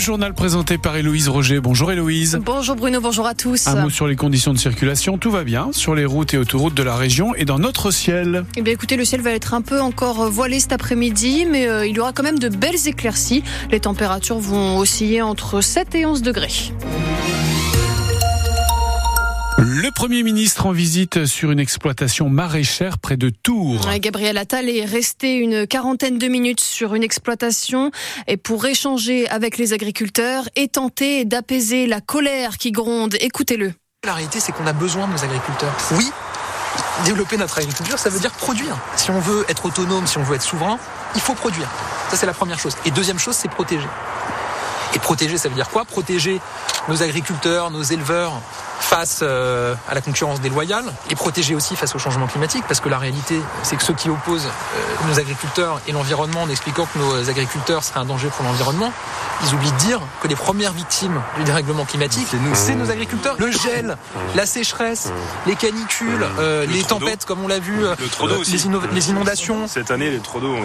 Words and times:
journal 0.00 0.34
présenté 0.34 0.78
par 0.78 0.96
Héloïse 0.96 1.28
Roger. 1.28 1.60
Bonjour 1.60 1.92
Héloïse. 1.92 2.40
Bonjour 2.42 2.74
Bruno, 2.74 3.00
bonjour 3.00 3.26
à 3.26 3.34
tous. 3.34 3.66
Un 3.66 3.82
mot 3.82 3.90
sur 3.90 4.06
les 4.06 4.16
conditions 4.16 4.52
de 4.52 4.58
circulation. 4.58 5.18
Tout 5.18 5.30
va 5.30 5.44
bien 5.44 5.68
sur 5.72 5.94
les 5.94 6.04
routes 6.04 6.34
et 6.34 6.38
autoroutes 6.38 6.74
de 6.74 6.82
la 6.82 6.96
région 6.96 7.34
et 7.34 7.44
dans 7.44 7.58
notre 7.58 7.90
ciel. 7.90 8.44
Eh 8.56 8.62
bien 8.62 8.72
écoutez, 8.72 8.96
le 8.96 9.04
ciel 9.04 9.20
va 9.20 9.32
être 9.32 9.54
un 9.54 9.60
peu 9.60 9.80
encore 9.80 10.30
voilé 10.30 10.58
cet 10.58 10.72
après-midi, 10.72 11.46
mais 11.48 11.68
euh, 11.68 11.86
il 11.86 11.94
y 11.94 12.00
aura 12.00 12.12
quand 12.12 12.22
même 12.22 12.38
de 12.38 12.48
belles 12.48 12.88
éclaircies. 12.88 13.44
Les 13.70 13.80
températures 13.80 14.38
vont 14.38 14.78
osciller 14.78 15.22
entre 15.22 15.60
7 15.60 15.94
et 15.94 16.06
11 16.06 16.22
degrés. 16.22 16.72
Le 19.82 19.90
Premier 19.90 20.22
ministre 20.22 20.66
en 20.66 20.72
visite 20.72 21.24
sur 21.24 21.52
une 21.52 21.58
exploitation 21.58 22.28
maraîchère 22.28 22.98
près 22.98 23.16
de 23.16 23.30
Tours. 23.30 23.80
Gabriel 23.98 24.36
Attal 24.36 24.68
est 24.68 24.84
resté 24.84 25.36
une 25.36 25.66
quarantaine 25.66 26.18
de 26.18 26.28
minutes 26.28 26.60
sur 26.60 26.94
une 26.94 27.02
exploitation 27.02 27.90
et 28.26 28.36
pour 28.36 28.66
échanger 28.66 29.26
avec 29.30 29.56
les 29.56 29.72
agriculteurs 29.72 30.50
et 30.54 30.68
tenter 30.68 31.24
d'apaiser 31.24 31.86
la 31.86 32.02
colère 32.02 32.58
qui 32.58 32.72
gronde. 32.72 33.16
Écoutez-le. 33.20 33.72
La 34.04 34.12
réalité, 34.12 34.38
c'est 34.38 34.52
qu'on 34.52 34.66
a 34.66 34.74
besoin 34.74 35.06
de 35.06 35.12
nos 35.12 35.24
agriculteurs. 35.24 35.74
Oui, 35.92 36.10
développer 37.06 37.38
notre 37.38 37.56
agriculture, 37.56 37.98
ça 37.98 38.10
veut 38.10 38.20
dire 38.20 38.32
produire. 38.32 38.76
Si 38.96 39.10
on 39.10 39.20
veut 39.20 39.46
être 39.48 39.64
autonome, 39.64 40.06
si 40.06 40.18
on 40.18 40.22
veut 40.22 40.34
être 40.34 40.42
souverain, 40.42 40.78
il 41.14 41.22
faut 41.22 41.32
produire. 41.32 41.70
Ça, 42.10 42.18
c'est 42.18 42.26
la 42.26 42.34
première 42.34 42.58
chose. 42.58 42.76
Et 42.84 42.90
deuxième 42.90 43.18
chose, 43.18 43.34
c'est 43.34 43.50
protéger. 43.50 43.88
Et 44.94 44.98
protéger, 44.98 45.38
ça 45.38 45.48
veut 45.48 45.54
dire 45.54 45.70
quoi? 45.70 45.86
Protéger 45.86 46.38
nos 46.88 47.02
agriculteurs, 47.02 47.70
nos 47.70 47.82
éleveurs 47.82 48.42
face 48.90 49.20
euh, 49.22 49.76
à 49.88 49.94
la 49.94 50.00
concurrence 50.00 50.40
déloyale 50.40 50.84
et 51.10 51.14
protéger 51.14 51.54
aussi 51.54 51.76
face 51.76 51.94
au 51.94 52.00
changement 52.00 52.26
climatique 52.26 52.64
parce 52.66 52.80
que 52.80 52.88
la 52.88 52.98
réalité 52.98 53.40
c'est 53.62 53.76
que 53.76 53.84
ceux 53.84 53.94
qui 53.94 54.10
opposent 54.10 54.48
euh, 54.48 55.08
nos 55.08 55.20
agriculteurs 55.20 55.80
et 55.86 55.92
l'environnement 55.92 56.42
en 56.42 56.50
expliquant 56.50 56.88
que 56.92 56.98
nos 56.98 57.30
agriculteurs 57.30 57.84
seraient 57.84 58.00
un 58.00 58.04
danger 58.04 58.28
pour 58.36 58.44
l'environnement, 58.44 58.92
ils 59.44 59.54
oublient 59.54 59.70
de 59.70 59.76
dire 59.76 60.00
que 60.20 60.26
les 60.26 60.34
premières 60.34 60.72
victimes 60.72 61.22
du 61.38 61.44
dérèglement 61.44 61.84
climatique, 61.84 62.26
c'est 62.52 62.74
nos 62.74 62.90
agriculteurs. 62.90 63.36
Le 63.38 63.52
gel, 63.52 63.96
la 64.34 64.44
sécheresse, 64.44 65.12
les 65.46 65.54
canicules, 65.54 66.26
euh, 66.40 66.66
les 66.66 66.82
tempêtes 66.82 67.24
comme 67.24 67.44
on 67.44 67.48
l'a 67.48 67.60
vu, 67.60 67.84
les, 68.92 69.10
inondations. 69.10 69.68
Cette 69.68 69.92
année, 69.92 70.10
les 70.10 70.18
trop 70.18 70.40
d'eau 70.40 70.56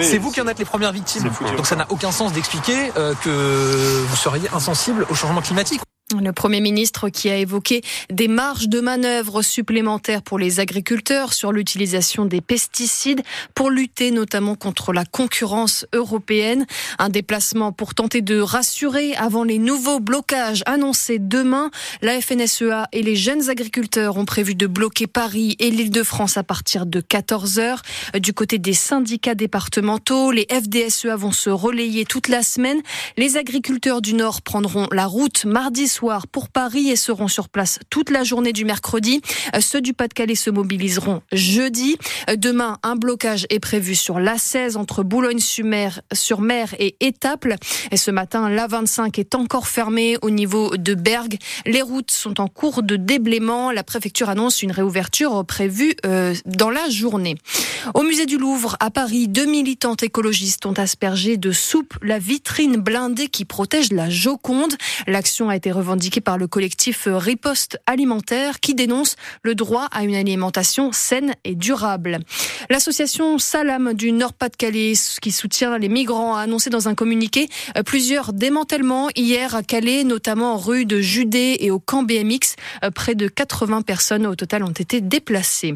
C'est 0.00 0.18
vous 0.18 0.30
qui 0.30 0.40
en 0.40 0.46
êtes 0.46 0.60
les 0.60 0.64
premières 0.64 0.92
victimes. 0.92 1.28
Donc 1.56 1.66
ça 1.66 1.74
n'a 1.74 1.86
aucun 1.88 2.12
sens 2.12 2.32
d'expliquer 2.32 2.92
que 2.94 4.04
vous 4.08 4.16
seriez 4.16 4.48
insensible 4.54 5.06
au 5.10 5.14
changement 5.14 5.42
climatique. 5.42 5.80
Le 6.14 6.32
Premier 6.32 6.60
ministre 6.60 7.08
qui 7.08 7.30
a 7.30 7.36
évoqué 7.36 7.82
des 8.12 8.28
marges 8.28 8.68
de 8.68 8.78
manœuvre 8.78 9.42
supplémentaires 9.42 10.22
pour 10.22 10.38
les 10.38 10.60
agriculteurs 10.60 11.32
sur 11.32 11.50
l'utilisation 11.50 12.26
des 12.26 12.40
pesticides 12.40 13.22
pour 13.56 13.70
lutter 13.70 14.12
notamment 14.12 14.54
contre 14.54 14.92
la 14.92 15.04
concurrence 15.04 15.84
européenne. 15.92 16.64
Un 17.00 17.08
déplacement 17.08 17.72
pour 17.72 17.92
tenter 17.96 18.22
de 18.22 18.38
rassurer 18.38 19.16
avant 19.16 19.42
les 19.42 19.58
nouveaux 19.58 19.98
blocages 19.98 20.62
annoncés 20.66 21.18
demain. 21.18 21.72
La 22.02 22.20
FNSEA 22.20 22.86
et 22.92 23.02
les 23.02 23.16
jeunes 23.16 23.50
agriculteurs 23.50 24.16
ont 24.16 24.26
prévu 24.26 24.54
de 24.54 24.68
bloquer 24.68 25.08
Paris 25.08 25.56
et 25.58 25.72
l'Île-de-France 25.72 26.36
à 26.36 26.44
partir 26.44 26.86
de 26.86 27.00
14 27.00 27.58
heures. 27.58 27.82
Du 28.14 28.32
côté 28.32 28.58
des 28.58 28.74
syndicats 28.74 29.34
départementaux, 29.34 30.30
les 30.30 30.46
FDSEA 30.52 31.16
vont 31.16 31.32
se 31.32 31.50
relayer 31.50 32.04
toute 32.04 32.28
la 32.28 32.44
semaine. 32.44 32.80
Les 33.16 33.36
agriculteurs 33.36 34.00
du 34.00 34.14
Nord 34.14 34.42
prendront 34.42 34.86
la 34.92 35.06
route 35.06 35.44
mardi 35.46 35.88
soir 35.96 36.26
pour 36.26 36.50
Paris 36.50 36.90
et 36.90 36.96
seront 36.96 37.28
sur 37.28 37.48
place 37.48 37.78
toute 37.88 38.10
la 38.10 38.22
journée 38.22 38.52
du 38.52 38.66
mercredi. 38.66 39.22
Euh, 39.54 39.60
ceux 39.62 39.80
du 39.80 39.94
Pas-de-Calais 39.94 40.34
se 40.34 40.50
mobiliseront 40.50 41.22
jeudi. 41.32 41.96
Euh, 42.28 42.36
demain, 42.36 42.76
un 42.82 42.96
blocage 42.96 43.46
est 43.48 43.60
prévu 43.60 43.94
sur 43.94 44.18
l'A16 44.18 44.76
entre 44.76 45.02
Boulogne-sur-Mer 45.02 46.74
et 46.78 46.96
Étaples. 47.00 47.56
Et 47.92 47.96
ce 47.96 48.10
matin, 48.10 48.50
l'A25 48.50 49.18
est 49.18 49.34
encore 49.34 49.68
fermée 49.68 50.18
au 50.20 50.28
niveau 50.28 50.76
de 50.76 50.94
Bergue. 50.94 51.38
Les 51.64 51.80
routes 51.80 52.10
sont 52.10 52.42
en 52.42 52.48
cours 52.48 52.82
de 52.82 52.96
déblaiement. 52.96 53.70
La 53.70 53.82
préfecture 53.82 54.28
annonce 54.28 54.62
une 54.62 54.72
réouverture 54.72 55.46
prévue 55.46 55.94
euh, 56.04 56.34
dans 56.44 56.70
la 56.70 56.90
journée. 56.90 57.36
Au 57.94 58.02
musée 58.02 58.26
du 58.26 58.36
Louvre, 58.36 58.76
à 58.80 58.90
Paris, 58.90 59.28
deux 59.28 59.46
militantes 59.46 60.02
écologistes 60.02 60.66
ont 60.66 60.74
aspergé 60.74 61.38
de 61.38 61.52
soupe 61.52 61.94
la 62.02 62.18
vitrine 62.18 62.76
blindée 62.76 63.28
qui 63.28 63.46
protège 63.46 63.92
la 63.92 64.10
Joconde. 64.10 64.74
L'action 65.06 65.48
a 65.48 65.56
été 65.56 65.72
par 66.24 66.38
le 66.38 66.46
collectif 66.46 67.08
Riposte 67.10 67.78
Alimentaire 67.86 68.60
qui 68.60 68.74
dénonce 68.74 69.16
le 69.42 69.54
droit 69.54 69.86
à 69.92 70.04
une 70.04 70.14
alimentation 70.14 70.90
saine 70.92 71.34
et 71.44 71.54
durable. 71.54 72.18
L'association 72.70 73.38
Salam 73.38 73.94
du 73.94 74.12
Nord-Pas-de-Calais 74.12 74.94
qui 75.22 75.32
soutient 75.32 75.78
les 75.78 75.88
migrants 75.88 76.36
a 76.36 76.40
annoncé 76.40 76.70
dans 76.70 76.88
un 76.88 76.94
communiqué 76.94 77.48
plusieurs 77.84 78.32
démantèlements 78.32 79.08
hier 79.14 79.54
à 79.54 79.62
Calais, 79.62 80.04
notamment 80.04 80.56
rue 80.56 80.86
de 80.86 81.00
Judée 81.00 81.56
et 81.60 81.70
au 81.70 81.78
camp 81.78 82.02
BMX. 82.02 82.56
Près 82.94 83.14
de 83.14 83.28
80 83.28 83.82
personnes 83.82 84.26
au 84.26 84.34
total 84.34 84.64
ont 84.64 84.70
été 84.70 85.00
déplacées. 85.00 85.74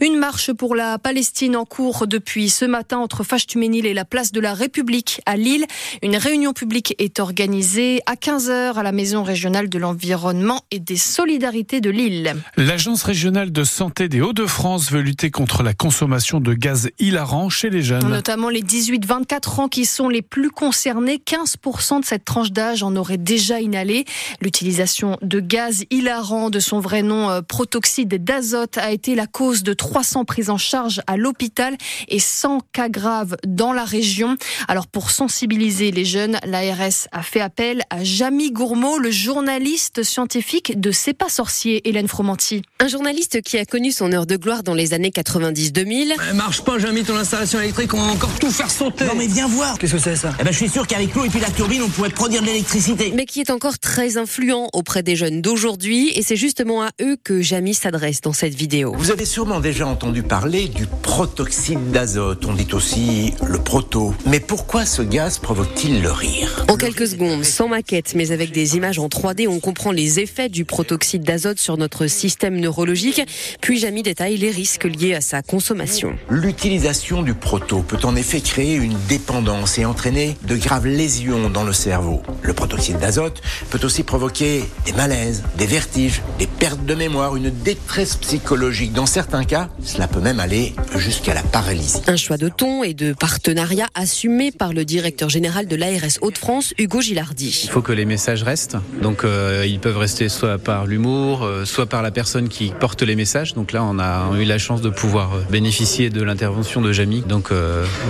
Une 0.00 0.16
marche 0.16 0.52
pour 0.52 0.74
la 0.74 0.98
Palestine 0.98 1.56
en 1.56 1.64
cours 1.64 2.06
depuis 2.06 2.50
ce 2.50 2.64
matin 2.64 2.98
entre 2.98 3.24
Fachtuménil 3.24 3.86
et 3.86 3.94
la 3.94 4.04
place 4.04 4.32
de 4.32 4.40
la 4.40 4.54
République 4.54 5.20
à 5.24 5.36
Lille. 5.36 5.64
Une 6.02 6.16
réunion 6.16 6.52
publique 6.52 6.94
est 6.98 7.20
organisée 7.20 8.00
à 8.06 8.14
15h 8.14 8.74
à 8.74 8.82
la 8.82 8.92
Maison 8.92 9.22
régionale 9.22 9.68
de 9.68 9.78
l'environnement 9.78 10.62
et 10.70 10.78
des 10.78 10.96
solidarités 10.96 11.80
de 11.80 11.90
Lille. 11.90 12.36
L'Agence 12.56 13.02
régionale 13.02 13.50
de 13.50 13.64
santé 13.64 14.08
des 14.08 14.20
Hauts-de-France 14.20 14.92
veut 14.92 15.00
lutter 15.00 15.30
contre 15.30 15.62
la 15.62 15.72
consommation 15.72 16.40
de 16.40 16.52
gaz 16.54 16.90
hilarant 16.98 17.48
chez 17.48 17.70
les 17.70 17.82
jeunes. 17.82 18.08
Notamment 18.08 18.50
les 18.50 18.62
18-24 18.62 19.60
ans 19.60 19.68
qui 19.68 19.86
sont 19.86 20.08
les 20.08 20.22
plus 20.22 20.50
concernés. 20.50 21.20
15% 21.24 22.00
de 22.00 22.04
cette 22.04 22.24
tranche 22.24 22.52
d'âge 22.52 22.82
en 22.82 22.94
aurait 22.94 23.16
déjà 23.16 23.60
inhalé. 23.60 24.04
L'utilisation 24.42 25.16
de 25.22 25.40
gaz 25.40 25.84
hilarant 25.90 26.50
de 26.50 26.60
son 26.60 26.80
vrai 26.80 27.02
nom 27.02 27.30
euh, 27.30 27.40
protoxyde 27.40 28.22
d'azote 28.22 28.76
a 28.78 28.92
été 28.92 29.14
la 29.14 29.26
cause 29.26 29.47
de 29.48 29.72
300 29.72 30.24
prises 30.24 30.50
en 30.50 30.58
charge 30.58 31.00
à 31.06 31.16
l'hôpital 31.16 31.76
et 32.08 32.18
100 32.18 32.60
cas 32.72 32.88
graves 32.88 33.36
dans 33.46 33.72
la 33.72 33.84
région. 33.84 34.36
Alors 34.68 34.86
pour 34.86 35.10
sensibiliser 35.10 35.90
les 35.90 36.04
jeunes, 36.04 36.38
l'ARS 36.44 37.08
a 37.12 37.22
fait 37.22 37.40
appel 37.40 37.82
à 37.90 38.04
Jamie 38.04 38.52
Gourmaud, 38.52 38.98
le 38.98 39.10
journaliste 39.10 40.02
scientifique 40.02 40.78
de 40.78 40.92
C'est 40.92 41.14
pas 41.14 41.28
sorcier, 41.28 41.88
Hélène 41.88 42.08
Fromanti. 42.08 42.62
Un 42.80 42.88
journaliste 42.88 43.42
qui 43.42 43.58
a 43.58 43.64
connu 43.64 43.90
son 43.90 44.12
heure 44.12 44.26
de 44.26 44.36
gloire 44.36 44.62
dans 44.62 44.74
les 44.74 44.92
années 44.94 45.10
90-2000. 45.10 46.14
Elle 46.28 46.34
marche 46.34 46.62
pas, 46.62 46.78
Jamie, 46.78 47.04
ton 47.04 47.16
installation 47.16 47.60
électrique, 47.60 47.94
on 47.94 48.04
va 48.04 48.12
encore 48.12 48.38
tout 48.38 48.50
faire 48.50 48.70
sauter. 48.70 49.04
Non 49.06 49.14
mais 49.16 49.26
viens 49.26 49.48
voir. 49.48 49.78
Qu'est-ce 49.78 49.94
que 49.94 49.98
c'est 49.98 50.16
ça? 50.16 50.34
Eh 50.40 50.44
ben 50.44 50.52
je 50.52 50.56
suis 50.56 50.68
sûr 50.68 50.86
qu'avec 50.86 51.14
l'eau 51.14 51.24
et 51.24 51.28
puis 51.28 51.40
la 51.40 51.50
turbine, 51.50 51.82
on 51.82 51.88
pourrait 51.88 52.10
produire 52.10 52.42
de 52.42 52.46
l'électricité. 52.46 53.12
Mais 53.14 53.24
qui 53.24 53.40
est 53.40 53.50
encore 53.50 53.78
très 53.78 54.18
influent 54.18 54.68
auprès 54.72 55.02
des 55.02 55.16
jeunes 55.16 55.40
d'aujourd'hui 55.40 56.12
et 56.14 56.22
c'est 56.22 56.36
justement 56.36 56.82
à 56.82 56.90
eux 57.00 57.16
que 57.22 57.40
Jamie 57.40 57.74
s'adresse 57.74 58.20
dans 58.20 58.32
cette 58.32 58.54
vidéo. 58.54 58.94
Vous 58.96 59.10
avez 59.10 59.24
sûrement 59.38 59.60
déjà 59.60 59.86
entendu 59.86 60.24
parler 60.24 60.66
du 60.66 60.86
protoxyde 60.86 61.92
d'azote. 61.92 62.44
On 62.44 62.54
dit 62.54 62.66
aussi 62.72 63.34
le 63.46 63.58
proto. 63.58 64.12
Mais 64.26 64.40
pourquoi 64.40 64.84
ce 64.84 65.00
gaz 65.00 65.38
provoque-t-il 65.38 66.02
le 66.02 66.10
rire? 66.10 66.66
En 66.68 66.76
quelques 66.76 67.06
secondes, 67.06 67.44
sans 67.44 67.68
maquette, 67.68 68.16
mais 68.16 68.32
avec 68.32 68.50
des 68.50 68.74
images 68.74 68.98
en 68.98 69.06
3D, 69.06 69.46
on 69.46 69.60
comprend 69.60 69.92
les 69.92 70.18
effets 70.18 70.48
du 70.48 70.64
protoxyde 70.64 71.22
d'azote 71.22 71.60
sur 71.60 71.76
notre 71.76 72.08
système 72.08 72.58
neurologique. 72.58 73.22
Puis 73.60 73.78
Jamie 73.78 74.02
détaille 74.02 74.38
les 74.38 74.50
risques 74.50 74.82
liés 74.82 75.14
à 75.14 75.20
sa 75.20 75.40
consommation. 75.40 76.16
L'utilisation 76.28 77.22
du 77.22 77.34
proto 77.34 77.82
peut 77.82 78.00
en 78.02 78.16
effet 78.16 78.40
créer 78.40 78.74
une 78.74 78.96
dépendance 79.08 79.78
et 79.78 79.84
entraîner 79.84 80.36
de 80.48 80.56
graves 80.56 80.88
lésions 80.88 81.48
dans 81.48 81.62
le 81.62 81.72
cerveau. 81.72 82.22
Le 82.42 82.54
protoxyde 82.54 82.98
d'azote 82.98 83.40
peut 83.70 83.84
aussi 83.84 84.02
provoquer 84.02 84.64
des 84.84 84.92
malaises, 84.94 85.44
des 85.56 85.66
vertiges, 85.66 86.22
des 86.40 86.48
pertes 86.48 86.84
de 86.84 86.94
mémoire, 86.96 87.36
une 87.36 87.50
détresse 87.50 88.16
psychologique. 88.16 88.92
Dans 88.92 89.06
certains 89.06 89.27
cas, 89.36 89.68
cela 89.84 90.08
peut 90.08 90.20
même 90.20 90.40
aller 90.40 90.74
jusqu'à 90.96 91.34
la 91.34 91.42
paralysie. 91.42 92.00
Un 92.06 92.16
choix 92.16 92.36
de 92.36 92.48
ton 92.48 92.82
et 92.82 92.94
de 92.94 93.12
partenariat 93.12 93.86
assumé 93.94 94.50
par 94.50 94.72
le 94.72 94.84
directeur 94.84 95.28
général 95.28 95.66
de 95.66 95.76
l'ARS 95.76 96.18
Hauts-de-France, 96.20 96.74
Hugo 96.78 97.00
Gilardi. 97.00 97.62
Il 97.64 97.70
faut 97.70 97.82
que 97.82 97.92
les 97.92 98.04
messages 98.04 98.42
restent. 98.42 98.76
Donc 99.02 99.24
euh, 99.24 99.64
ils 99.66 99.80
peuvent 99.80 99.98
rester 99.98 100.28
soit 100.28 100.58
par 100.58 100.86
l'humour, 100.86 101.44
euh, 101.44 101.64
soit 101.64 101.86
par 101.86 102.02
la 102.02 102.10
personne 102.10 102.48
qui 102.48 102.72
porte 102.78 103.02
les 103.02 103.16
messages. 103.16 103.54
Donc 103.54 103.72
là, 103.72 103.84
on 103.84 103.98
a 103.98 104.30
eu 104.38 104.44
la 104.44 104.58
chance 104.58 104.80
de 104.80 104.90
pouvoir 104.90 105.34
euh, 105.34 105.40
bénéficier 105.50 106.10
de 106.10 106.22
l'intervention 106.22 106.80
de 106.80 106.92
Jamie. 106.92 107.22
Donc 107.22 107.50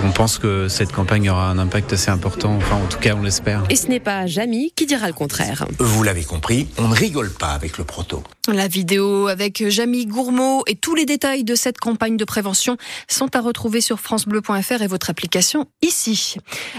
on 0.05 0.11
pense 0.11 0.37
que 0.37 0.67
cette 0.67 0.91
campagne 0.91 1.29
aura 1.29 1.49
un 1.49 1.57
impact 1.57 1.93
assez 1.93 2.09
important. 2.09 2.55
Enfin, 2.55 2.75
en 2.75 2.87
tout 2.87 2.99
cas, 2.99 3.15
on 3.15 3.23
l'espère. 3.23 3.63
Et 3.69 3.75
ce 3.75 3.87
n'est 3.87 3.99
pas 3.99 4.25
Jamie 4.27 4.71
qui 4.75 4.85
dira 4.85 5.07
le 5.07 5.13
contraire. 5.13 5.65
Vous 5.79 6.03
l'avez 6.03 6.23
compris, 6.23 6.67
on 6.77 6.87
ne 6.87 6.95
rigole 6.95 7.31
pas 7.31 7.49
avec 7.49 7.77
le 7.77 7.83
proto. 7.83 8.23
La 8.47 8.67
vidéo 8.67 9.27
avec 9.27 9.67
Jamie 9.69 10.05
Gourmaud 10.05 10.63
et 10.67 10.75
tous 10.75 10.95
les 10.95 11.05
détails 11.09 11.43
de 11.43 11.55
cette 11.55 11.79
campagne 11.79 12.17
de 12.17 12.23
prévention 12.23 12.77
sont 13.07 13.35
à 13.35 13.41
retrouver 13.41 13.81
sur 13.81 13.99
francebleu.fr 13.99 14.83
et 14.83 14.85
votre 14.85 15.09
application 15.09 15.65
ici. 15.81 16.35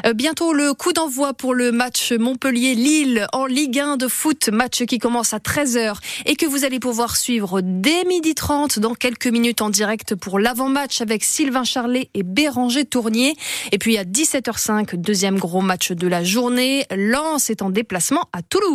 Euh, 0.07 0.13
bientôt 0.13 0.53
le 0.53 0.73
coup 0.73 0.93
d'envoi 0.93 1.35
pour 1.35 1.53
le 1.53 1.73
match 1.73 2.13
Montpellier-Lille 2.13 3.27
en 3.33 3.47
Ligue 3.47 3.81
1 3.81 3.97
de 3.97 4.07
foot, 4.07 4.49
match 4.51 4.85
qui 4.85 4.99
commence 4.99 5.35
à 5.35 5.39
13h 5.39 5.97
et 6.27 6.37
que 6.37 6.47
vous 6.47 6.65
allez 6.65 6.79
pouvoir 6.79 7.17
suivre 7.17 7.61
dès 7.61 8.05
midi 8.05 8.37
30 8.37 8.79
dans 8.79 8.95
quelques 8.95 9.27
minutes 9.27 9.63
en 9.63 9.71
direct 9.71 10.15
pour 10.15 10.39
l'avant-match 10.39 11.01
avec 11.01 11.25
Sylvain 11.25 11.65
Charlet 11.65 12.09
et 12.15 12.23
Béranger 12.23 12.85
Tournier. 12.85 13.35
Et 13.73 13.79
puis 13.79 13.99
à 13.99 14.05
17h05, 14.05 14.95
deuxième 14.95 15.41
gros 15.41 15.61
match 15.61 15.91
de 15.91 16.07
la 16.07 16.23
journée, 16.23 16.87
Lens 16.95 17.51
est 17.51 17.63
en 17.63 17.71
déplacement 17.71 18.29
à 18.33 18.43
Toulouse. 18.43 18.69